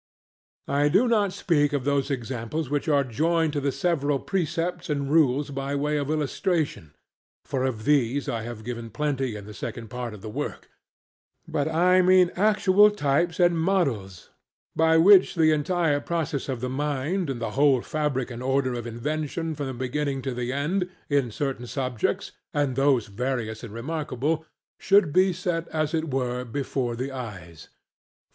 [0.67, 5.11] I do not speak of those examples which are joined to the several precepts and
[5.11, 6.95] rules by way of illustration
[7.45, 10.71] (for of these I have given plenty in the second part of the work);
[11.47, 14.31] but I mean actual types and models,
[14.75, 18.87] by which the entire process of the mind and the whole fabric and order of
[18.87, 24.47] invention from the beginning to the end, in certain subjects, and those various and remarkable,
[24.79, 27.69] should be set as it were before the eyes.